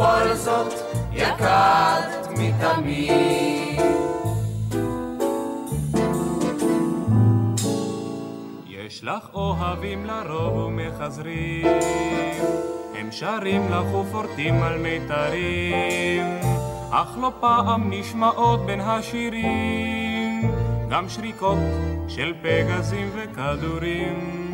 ובכל 0.00 0.34
זאת 0.34 0.72
יקרת 1.12 2.28
מתמיד. 2.30 3.80
יש 8.68 9.04
לך 9.04 9.28
אוהבים 9.34 10.04
לרוב 10.06 10.56
ומחזרים, 10.56 11.66
הם 12.94 13.12
שרים 13.12 13.68
לך 13.70 13.94
ופורטים 13.94 14.62
על 14.62 14.78
מיתרים, 14.78 16.26
אך 16.90 17.18
לא 17.20 17.32
פעם 17.40 17.90
נשמעות 17.90 18.66
בין 18.66 18.80
השירים, 18.80 20.54
גם 20.90 21.08
שריקות 21.08 21.58
של 22.08 22.34
פגזים 22.42 23.10
וכדורים. 23.14 24.49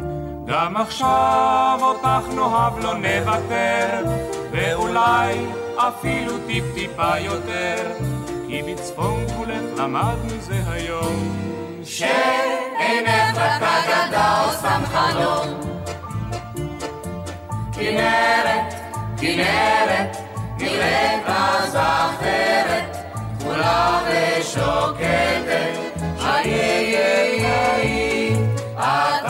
גם 0.47 0.77
עכשיו 0.77 1.79
אותך 1.83 2.35
נאהב 2.35 2.79
לא 2.79 2.95
נוותר, 2.95 4.05
ואולי 4.51 5.47
אפילו 5.77 6.33
טיפ-טיפה 6.47 7.19
יותר, 7.19 7.93
כי 8.47 8.63
בצפון 8.63 9.25
גבולך 9.27 9.63
למדנו 9.79 10.41
זה 10.41 10.55
היום. 10.67 11.37
שאינך 11.85 13.37
רק 13.37 13.63
אגדה 13.63 14.45
או 14.45 14.53
סתם 14.53 14.83
חלום. 14.87 15.61
כנרת, 17.73 18.75
כנרת, 19.21 20.17
נראית 20.59 21.23
אז 21.27 21.77
אחרת, 21.77 22.97
כחולה 23.39 24.01
ושוקדת, 24.09 25.79
חיי 26.19 27.17
אתה 28.79 29.26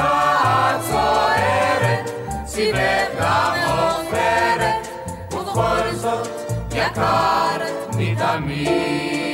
צוערת, 0.91 2.11
ציווך 2.45 3.21
גם 3.21 3.53
עופרת, 3.67 4.89
ובכל 5.33 5.95
זאת 5.95 6.29
יקרת 6.73 7.97
מתמיד. 7.99 9.26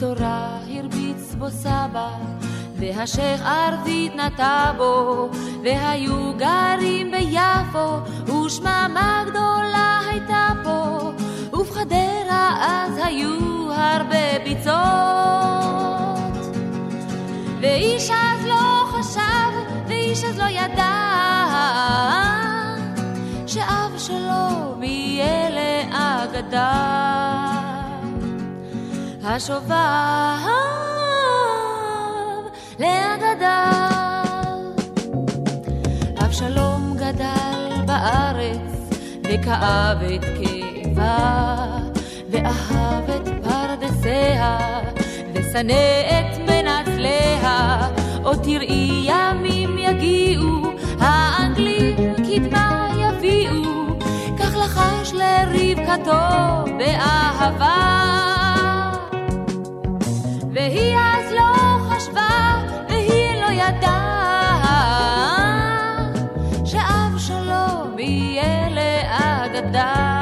ותורה 0.00 0.58
הרביץ 0.68 1.34
בו 1.38 1.50
סבא, 1.50 2.08
והשייח 2.76 3.40
ערבית 3.42 4.12
נטע 4.16 4.72
בו, 4.76 5.28
והיו 5.64 6.32
גרים 6.36 7.10
ביפו, 7.10 7.96
ושממה 8.32 9.24
גדולה 9.26 10.00
הייתה 10.10 10.48
פה, 10.64 11.10
ובחדרה 11.52 12.56
אז 12.60 13.00
היו 13.04 13.72
הרבה 13.72 14.38
ביצות. 14.44 14.74
ואיש 17.60 18.10
אז 18.10 18.46
לא 18.46 18.84
חשב, 18.90 19.52
ואיש 19.86 20.24
אז 20.24 20.38
לא 20.38 20.44
ידע, 20.44 20.96
שאב 23.46 23.98
שלו 23.98 24.82
יהיה 24.82 25.50
לאגדה. 25.50 27.29
השובב 29.30 29.74
לאגדה. 32.78 33.70
אבשלום 36.24 36.94
גדל 36.96 37.82
בארץ 37.86 38.90
וכאב 39.24 39.98
את 40.02 40.24
כאבה, 40.24 41.66
ואהב 42.30 43.10
את 43.10 43.28
פרדסיה, 43.44 44.58
ושנא 45.34 46.00
את 46.10 46.38
מנצליה. 46.38 47.88
עוד 48.22 48.38
תראי 48.42 49.04
ימים 49.04 49.78
יגיעו, 49.78 50.62
האנגלים 51.00 52.14
קדמה 52.14 52.88
יביאו, 53.00 53.98
כך 54.38 54.56
לחש 54.56 55.12
לרבקתו 55.12 56.20
באהבה. 56.78 58.29
והיא 60.70 60.96
אז 60.96 61.32
לא 61.32 61.78
חשבה, 61.90 62.62
והיא 62.88 63.40
לא 63.40 63.50
ידעה, 63.52 64.70
שאבשלום 66.64 67.98
יהיה 67.98 68.68
לאגדה. 68.68 70.19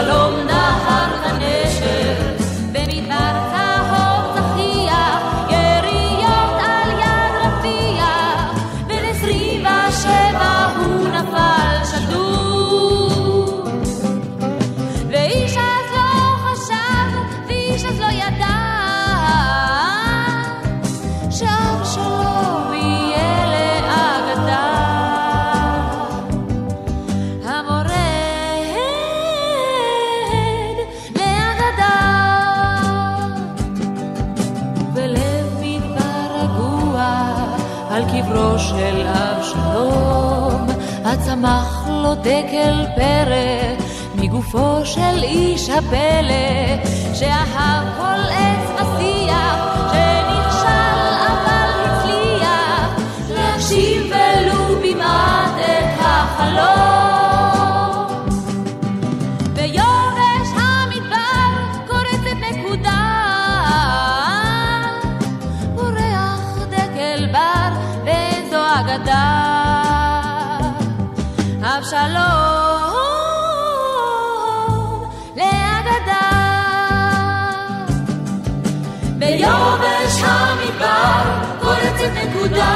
אבשלום 0.00 0.49
הפלא, 45.80 46.84
שאהב 47.14 47.84
כל 47.96 48.20
עץ 48.32 48.70
ושיח, 48.80 49.29
קורצת 81.61 82.11
נקודה. 82.15 82.75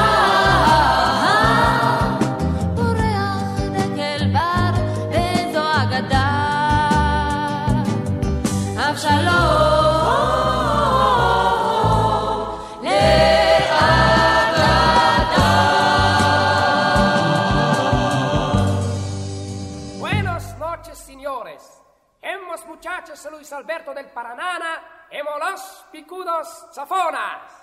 פורח 2.75 3.59
דקל 3.75 4.27
בר 4.33 4.73
ואין 5.11 5.53
זו 5.53 5.61
אגדה. 5.83 6.29
אבשלום 8.89 9.59
Buenos 19.99 20.45
noches, 20.57 20.97
señores. 20.97 21.61
Hemos 22.21 22.65
muchachos 22.65 23.27
Luis 23.31 23.51
Alberto 23.53 23.93
del 23.93 24.07
Paranana, 24.07 24.71
hemos 25.09 25.37
los 25.39 25.61
picudos 25.91 26.47
zafonas. 26.73 27.62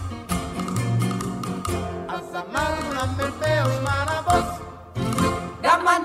من 3.05 3.31
فيه 3.41 3.81
معنا 3.85 4.21
بص 4.21 4.51
لما 5.63 5.97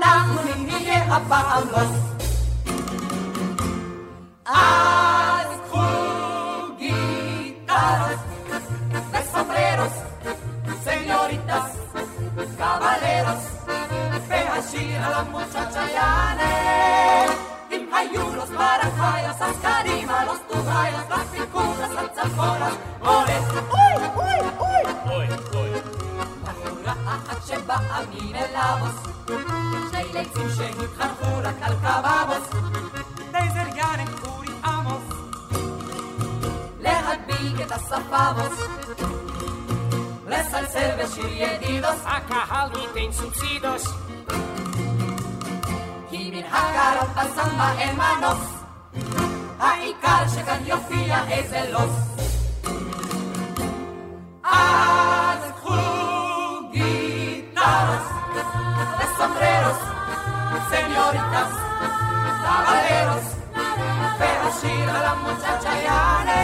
sombreros, 9.36 9.92
señoritas, 10.84 11.64
caballeros, 12.56 13.40
vean 14.28 15.04
a 15.04 15.10
la 15.10 15.22
muchacha 15.24 15.82
Yane, 15.96 16.54
Dim 17.70 17.84
maracayas, 18.56 19.38
las 19.40 19.56
carimas, 19.66 20.26
los 20.26 20.40
tuzayas, 20.48 21.04
las 21.10 21.24
picuras, 21.32 21.90
las 21.98 22.10
zaforas, 22.16 22.74
¡Uy, 23.02 23.32
uy, 23.76 23.94
uy! 24.22 24.76
¡Uy, 25.14 25.58
uy! 25.58 25.65
מן 27.50 28.34
אלבוס, 28.34 29.06
שני 29.90 30.04
ליצים 30.12 30.48
שהתחנכו 30.56 31.38
רק 31.42 31.54
על 31.62 31.74
קבבוס, 31.74 32.62
Deserganen 33.32 34.24
Kuri 34.24 34.66
Amos, 34.66 35.14
להדביק 36.80 37.60
את 37.66 37.72
הספבוס, 37.72 38.66
לסלסל 40.26 40.90
בשיר 41.02 41.32
ידידוס, 41.32 42.00
הקהל 42.04 42.70
ייתן 42.76 43.12
סובסידוס, 43.12 43.88
כי 46.10 46.30
מן 46.30 46.46
הקרוב 46.52 47.10
בסמבה 47.14 47.72
אין 47.78 47.96
מנוס, 47.96 48.46
העיקר 49.58 50.28
שכאן 50.34 50.62
יופיע 50.64 51.28
איזה 51.30 51.72
לוס. 51.72 51.96
אז 54.44 55.50
קחו 55.56 56.15
וסומבררוס, 58.98 59.82
סניוריטס, 60.68 61.52
קבלרוס, 62.42 63.34
והשיר 64.18 64.90
על 64.90 65.04
המוצ'צ'ה 65.04 65.74
יענה. 65.74 66.42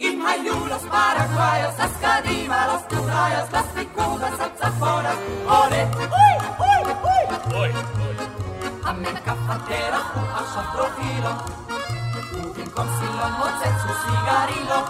אם 0.00 0.26
היו 0.26 0.66
los 0.66 0.84
paraguayos, 0.92 1.76
אז 1.84 1.90
קדימה, 2.00 2.66
los 2.70 2.94
טורייos, 2.94 3.48
las 3.52 3.68
picudas, 3.74 4.40
הצפוnas, 4.40 5.18
עולה, 5.44 5.84
אוי, 5.84 6.14
אוי, 6.58 6.92
אוי, 6.92 6.92
אוי, 7.54 7.70
אוי. 8.00 8.16
המקף 8.84 9.36
הדרך 9.48 10.06
הוא 10.14 10.28
עכשיו 10.34 10.64
טרופילו, 10.72 11.30
ובמקום 12.32 12.86
סילון 12.98 13.32
מוצץ 13.38 13.80
הוא 13.86 13.94
סיגרילו. 14.02 14.80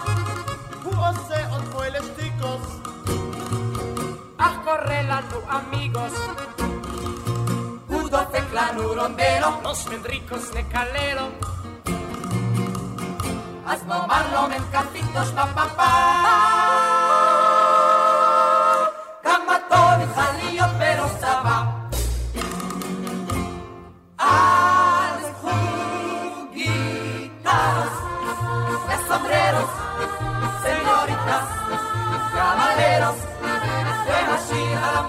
הוא 0.83 0.93
עושה 1.07 1.49
עוד 1.51 1.63
פוילס 1.71 2.05
טיקוס, 2.15 2.79
אך 2.83 2.94
serrano 5.15 5.41
amigos. 5.49 6.11
Udo, 7.87 8.27
teclano, 8.27 8.93
rondero, 8.93 9.59
los 9.63 9.89
mendricos 9.89 10.53
de 10.53 10.67
calero. 10.67 11.29
Hazmo 13.65 14.07
marlo, 14.07 14.47
mencacitos, 14.49 15.31
papá. 15.31 15.53
Pa, 15.55 15.75
pa. 15.75 16.94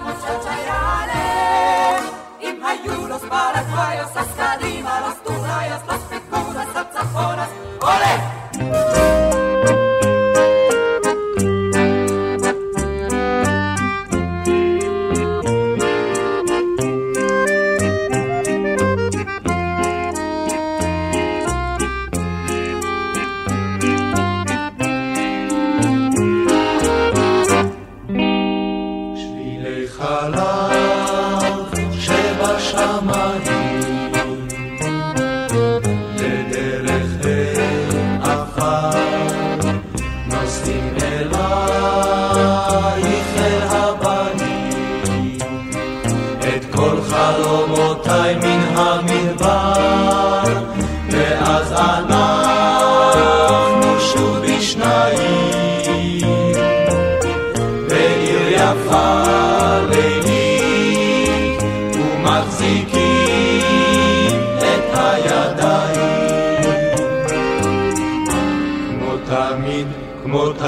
muchacha 0.07 0.51
irale, 0.63 1.25
y 2.41 2.53
mayulos 2.59 3.21
para 3.23 3.59
hasta 4.15 4.53
arriba 4.53 5.01
los 5.01 5.16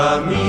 camino. 0.10 0.49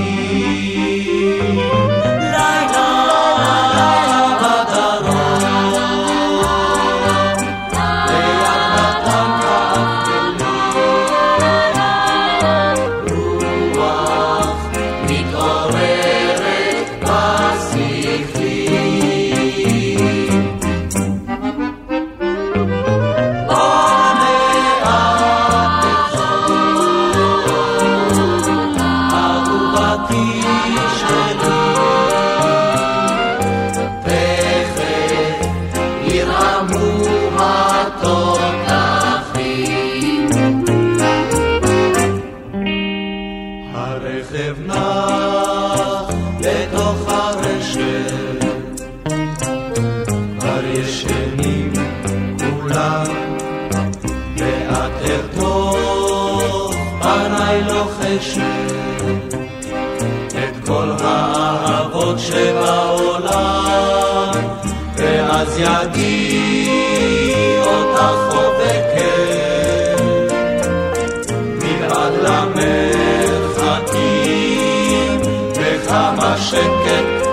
שקט, 76.41 77.27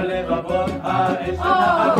הלבבות 0.01 0.71
האש. 0.83 2.00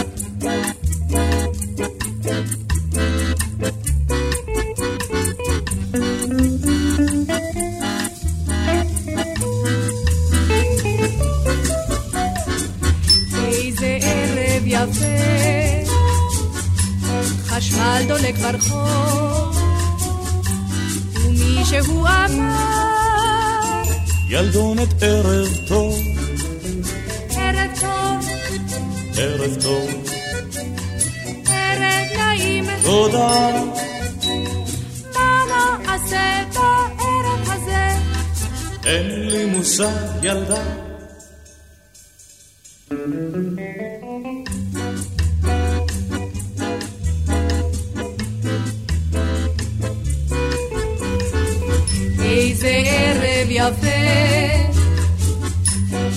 יפה, 53.71 53.87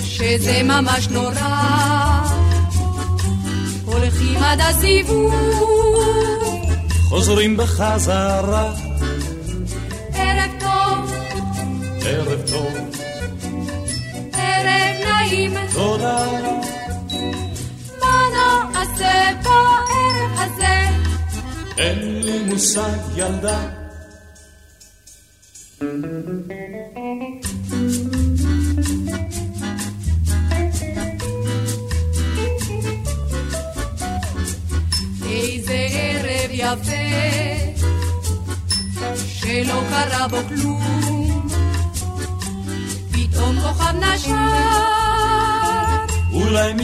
שזה 0.05 0.62
ממש 0.62 1.09
נורא. 1.09 2.24
הולכים 3.84 4.42
עד 4.42 4.61
הסיבוב, 4.61 5.34
חוזרים 7.09 7.57
בחזרה, 7.57 8.72
ערב 10.14 10.50
טוב, 10.61 11.12
ערב 12.05 12.40
טוב, 12.50 12.74
ערב 14.32 14.96
נעים, 15.05 15.55
תודה, 15.72 16.26
מה 18.00 18.22
נעשה 18.72 19.30
בערב 19.42 20.32
הזה? 20.38 20.88
אין 21.78 22.22
לי 22.22 22.42
מושג 22.42 22.98
ילדה. 23.16 23.59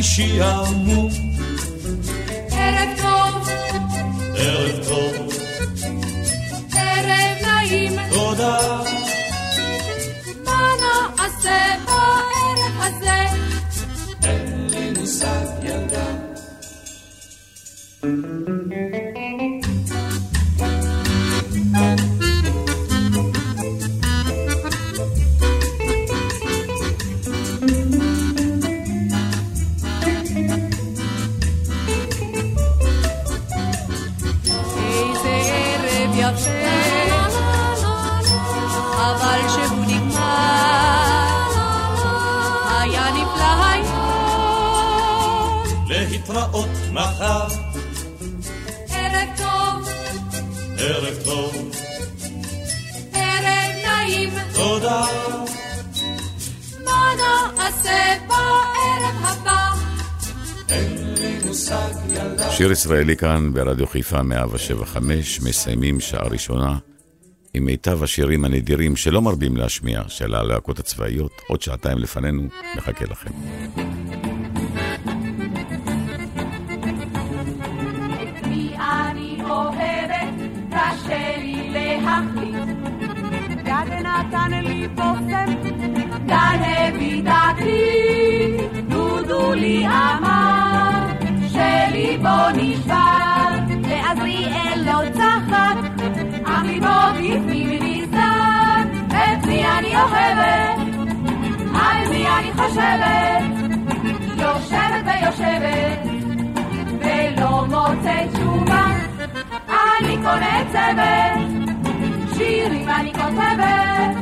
אולי 0.01 0.09
משעמום, 0.09 1.09
שיר 62.50 62.72
ישראלי 62.72 63.16
כאן 63.16 63.52
ברדיו 63.52 63.86
חיפה 63.86 64.22
175, 64.22 65.40
מסיימים 65.40 66.00
שעה 66.00 66.28
ראשונה 66.28 66.78
עם 67.54 67.64
מיטב 67.64 68.02
השירים 68.02 68.44
הנדירים 68.44 68.96
שלא 68.96 69.22
מרבים 69.22 69.56
להשמיע 69.56 70.02
של 70.08 70.34
הלהקות 70.34 70.78
הצבאיות. 70.78 71.32
עוד 71.48 71.62
שעתיים 71.62 71.98
לפנינו, 71.98 72.42
מחכה 72.76 73.04
לכם. 73.04 73.30
גד 86.26 86.60
הביא 86.66 87.22
אמר, 89.88 90.49
שליבו 92.01 92.51
נשבר, 92.55 93.76
ועזריאל 93.82 94.82
לא 94.86 95.11
צחק, 95.12 95.76
אך 96.44 96.62
ליבו 96.64 96.88
בפנים 97.14 97.82
נסתר, 97.82 98.98
את 99.09 99.46
מי 99.46 99.64
אני 99.78 99.96
אוהבת, 99.96 100.78
על 101.74 102.09
מי 102.11 102.26
אני 102.28 102.53
חושבת, 102.53 103.42
יושבת 104.36 105.05
ויושבת. 105.05 106.11
ולא 107.01 107.64
מוצא 107.66 108.26
תשובה. 108.32 108.86
אני 109.68 110.16
קונצבת, 110.16 111.38
שירים 112.36 112.88
אני 112.88 113.12
כותבת, 113.12 114.16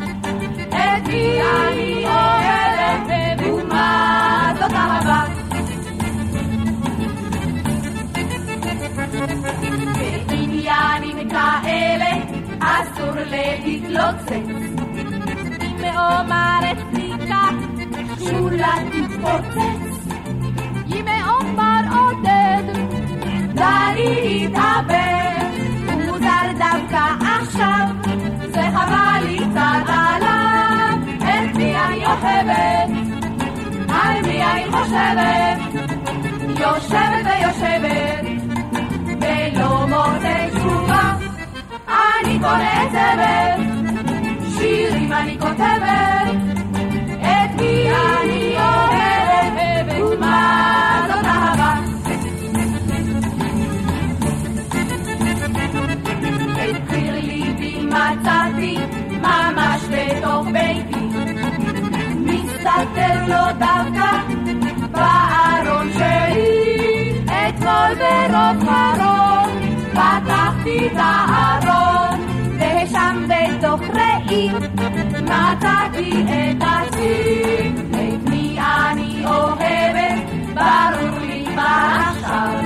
את 0.69 1.09
מי 1.09 1.41
אני 1.43 2.05
אוהבת, 2.07 3.41
ומה 3.43 4.48
בעניינים 10.27 11.31
כאלה 11.31 12.11
אסור 12.61 13.15
להתלוצץ. 13.31 14.33
אם 15.63 15.77
מאומר 15.81 16.61
אצליקה, 16.73 17.49
שולה 18.19 18.75
תתפוצץ. 18.93 20.15
אם 20.87 21.05
מאומר 21.05 21.81
עודד, 21.91 22.63
דני 23.55 24.47
התאבד, 24.47 25.51
ומוזר 25.87 26.53
דווקא 26.59 27.05
עכשיו, 27.21 27.87
זה 28.51 28.63
חבל 28.75 29.27
לי 29.27 29.39
קצת 29.39 29.87
עליו, 29.87 30.99
את 31.19 31.57
מי 31.57 31.77
אני 31.77 32.07
אוהבת, 32.07 32.91
על 33.89 34.23
מי 34.27 34.45
אני 34.45 34.65
חושבת, 34.71 35.59
יושבת 36.61 37.25
ויושבת, 37.25 38.28
ולא 39.59 39.87
מוצא 39.87 40.49
תשובה, 40.51 41.15
אני 41.89 42.39
קונצבת, 42.39 43.59
שירים 44.59 45.13
אני 45.13 45.39
כותבת, 45.41 46.58
מצאתי 75.59 76.23
את 76.23 76.63
עצמי 76.63 77.73
את 77.91 78.29
מי 78.31 78.59
אני 78.61 79.25
אוהבת 79.27 80.29
ברור 80.55 81.19
לי 81.21 81.45
כבר 81.47 81.65
עכשיו. 82.09 82.61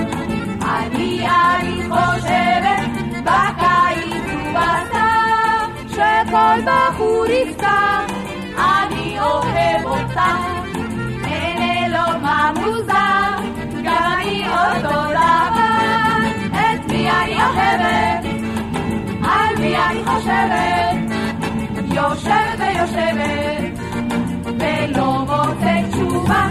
אני 0.61 1.27
אני 1.27 1.83
חושבת 1.89 2.89
בקיץ 3.23 4.23
ובסתיו 4.35 5.69
שכל 5.89 6.61
בחור 6.65 7.25
יפתח. 7.25 8.05
אני 8.57 9.19
אוהב 9.19 9.85
אותך 9.85 10.19
אין 11.25 11.61
אלו 11.61 12.19
מה 12.21 12.51
מוזר 12.55 13.43
גם 13.83 14.13
אני 14.21 14.45
אותו 14.47 14.89
דבר. 15.09 16.17
את 16.51 16.91
מי 16.91 17.09
אני 17.11 17.35
אוהבת? 17.35 18.25
על 19.23 19.55
מי 19.59 19.77
אני 19.77 20.03
חושבת? 20.05 21.13
יושבת 21.93 22.52
ויושבת 22.73 23.79
ולא 24.45 25.19
מוצאת 25.19 25.85
תשובה 25.91 26.47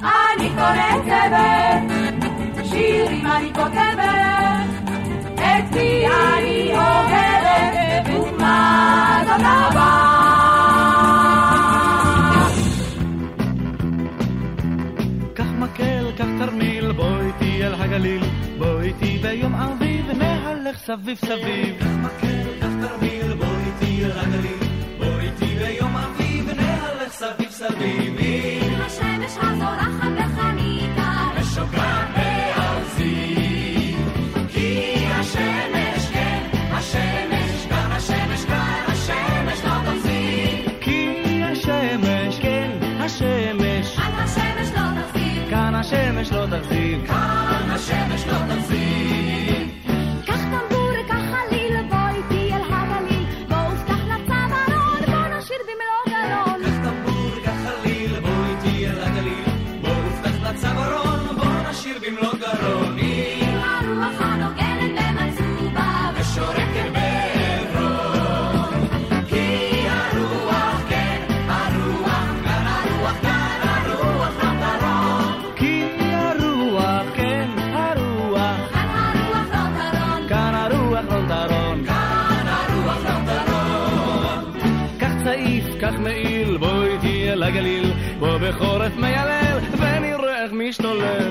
אני 0.00 0.48
קוראת 0.48 1.04
צוות 1.04 2.64
שירים 2.64 3.26
אני 3.26 3.50
כותבת 3.54 4.68
את 5.34 5.74
מי 5.76 6.06
אני 6.06 6.72
אוהבת 6.72 8.08
ומה 8.08 9.22
זאת 9.26 9.40
אהבה 9.40 9.90
קח 15.34 15.44
מקל, 15.58 16.10
קח 16.16 16.26
תרמיל, 16.38 16.92
בוא 16.92 17.20
איתי 17.20 17.66
אל 17.66 17.74
הגליל, 17.74 18.24
בוא 18.58 18.80
איתי 18.80 19.18
ביום 19.22 19.54
אביב, 19.54 20.10
נהלך 20.10 20.78
סביב 20.78 21.18
סביב. 21.18 21.76
קח 21.80 21.86
מקל, 21.86 22.60
קח 22.60 22.88
תרמיל, 22.88 23.34
בוא 23.34 23.46
איתי 23.66 24.04
אל 24.04 24.10
הגליל, 24.18 24.63
סביב 27.18 27.50
סביב. 27.50 28.20
השמש 28.86 29.32
הזורחת 29.42 30.10
בחניתה 30.18 31.12
ושוקעת 31.36 32.08
בארזי, 32.16 33.34
כי 34.48 34.96
השמש, 35.10 36.10
כן, 36.12 36.42
השמש, 36.72 37.66
כאן 37.68 37.92
השמש, 37.92 38.44
כאן 38.44 38.84
השמש 38.88 39.64
לא 39.64 39.92
תפסיק. 39.92 40.78
כי 40.80 41.42
השמש, 41.44 42.38
כן, 42.40 42.70
השמש, 43.00 43.96
כאן 43.96 44.14
השמש 44.14 44.70
לא 44.76 45.02
תפסיק. 45.02 45.50
כאן 45.50 45.74
השמש 45.74 46.32
לא 46.32 46.46
תחזיק. 46.46 47.06
כאן 47.06 47.70
השמש 47.70 48.26
לא 48.26 48.38
תפסיק. 48.48 49.23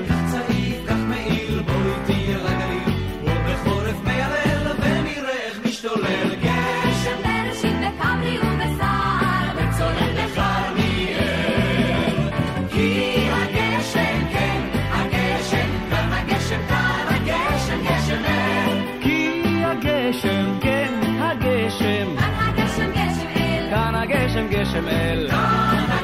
קח 0.08 0.20
צעיף, 0.30 0.78
קח 0.86 0.96
מעיל, 1.08 1.62
בוא 1.66 1.74
איתי 1.74 2.34
אל 2.34 2.46
הגליל, 2.46 2.94
בוא 3.24 3.32
בחורף 3.46 3.96
מיילל, 4.04 4.72
ונראה 4.80 5.36
איך 5.46 5.56
משתולל. 5.66 6.28
גשם 6.42 7.18
בראשית 7.22 7.76
בכברי 7.80 8.38
ובסער, 8.38 9.46
וצולל 9.56 10.12
בכרמיאל. 10.24 12.30
כי 12.72 12.88
הגשם, 13.32 14.18
כן, 14.32 14.60
הגשם, 14.92 15.68
כאן 15.90 16.12
הגשם, 16.12 16.60
כאן 16.68 17.06
הגשם, 17.08 17.78
גשם 17.84 18.22
אל. 18.24 18.78
כי 19.00 19.40
הגשם, 19.64 20.58
כן, 20.60 20.92
הגשם, 21.20 22.06
כאן 22.18 22.34
הגשם, 22.38 22.90
גשם 22.90 23.26
אל. 23.36 23.70
כאן 23.70 23.94
הגשם, 23.94 24.46
גשם 24.50 24.88
אל. 24.88 25.28
כאן 25.30 25.36
הגשם, 25.36 25.88
גשם 25.88 26.03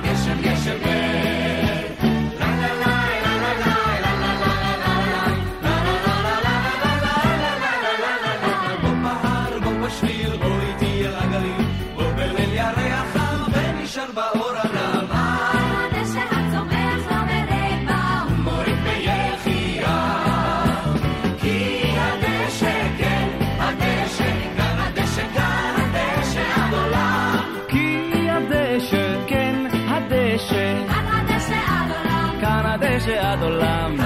כאן 33.11 33.18
הדשא 33.18 33.32
עד 33.32 33.42
עולם. 33.42 33.96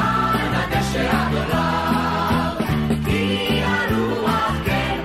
עד 1.10 1.34
עולם. 1.34 2.54
כי 3.04 3.60
הרוח, 3.62 4.52
כן, 4.64 5.00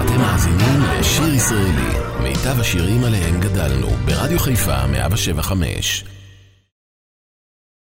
אתם 0.00 0.18
מאזינים 0.18 0.80
לשיר 1.00 1.34
ישראלי, 1.34 1.92
מיטב 2.22 2.60
השירים 2.60 3.04
עליהם 3.04 3.40
גדלנו, 3.40 3.88
ברדיו 4.04 4.38
חיפה 4.38 4.86
175. 4.86 6.04